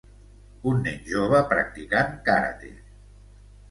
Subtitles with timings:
[0.71, 2.77] Un nen jove practicant karate